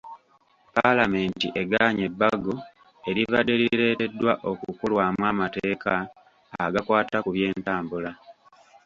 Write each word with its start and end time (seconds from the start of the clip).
Paalamenti 0.75 1.47
egaanye 1.61 2.03
ebbago 2.09 2.55
eribadde 3.09 3.53
lireeteddwa 3.61 4.33
okukolwamu 4.51 5.21
amateeka 5.31 5.93
agakwata 6.65 7.17
ku 7.23 7.29
by'entambula. 7.35 8.11